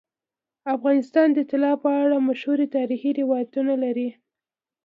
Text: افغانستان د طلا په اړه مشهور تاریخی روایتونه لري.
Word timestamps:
افغانستان 0.75 1.27
د 1.33 1.39
طلا 1.49 1.73
په 1.83 1.89
اړه 2.03 2.17
مشهور 2.29 2.59
تاریخی 2.75 3.11
روایتونه 3.21 3.73
لري. 3.83 4.09